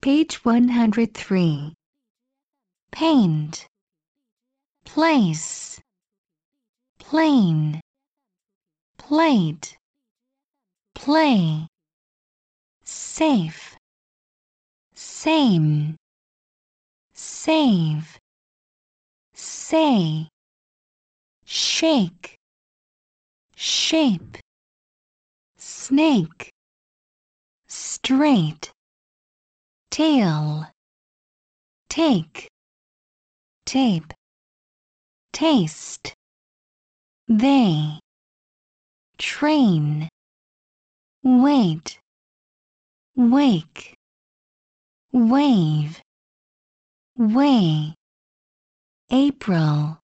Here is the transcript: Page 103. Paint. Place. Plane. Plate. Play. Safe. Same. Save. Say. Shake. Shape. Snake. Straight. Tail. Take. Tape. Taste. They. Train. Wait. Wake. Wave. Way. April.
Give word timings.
Page 0.00 0.44
103. 0.44 1.74
Paint. 2.92 3.66
Place. 4.84 5.80
Plane. 7.00 7.80
Plate. 8.96 9.76
Play. 10.94 11.66
Safe. 12.84 13.76
Same. 14.94 15.96
Save. 17.12 18.18
Say. 19.34 20.28
Shake. 21.44 22.36
Shape. 23.56 24.36
Snake. 25.56 26.52
Straight. 27.66 28.72
Tail. 29.98 30.64
Take. 31.88 32.46
Tape. 33.66 34.14
Taste. 35.32 36.14
They. 37.26 37.98
Train. 39.18 40.08
Wait. 41.24 41.98
Wake. 43.16 43.96
Wave. 45.10 46.00
Way. 47.16 47.94
April. 49.10 49.96